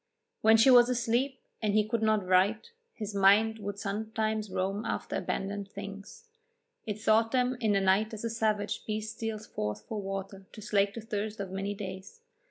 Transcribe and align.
When 0.41 0.57
she 0.57 0.71
was 0.71 0.89
asleep 0.89 1.39
and 1.61 1.75
he 1.75 1.87
could 1.87 2.01
not 2.01 2.25
write, 2.25 2.71
his 2.95 3.13
mind 3.13 3.59
would 3.59 3.77
sometimes 3.77 4.49
roam 4.49 4.83
after 4.83 5.15
abandoned 5.15 5.69
things; 5.69 6.25
it 6.87 6.99
sought 6.99 7.31
them 7.31 7.55
in 7.59 7.73
the 7.73 7.81
night 7.81 8.11
as 8.11 8.23
a 8.23 8.29
savage 8.31 8.83
beast 8.87 9.17
steals 9.17 9.45
forth 9.45 9.85
for 9.87 10.01
water 10.01 10.47
to 10.53 10.59
slake 10.59 10.95
the 10.95 11.01
thirst 11.01 11.39
of 11.39 11.51
many 11.51 11.75
days. 11.75 12.19